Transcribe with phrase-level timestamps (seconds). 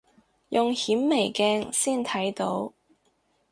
[0.49, 2.73] 用顯微鏡先睇到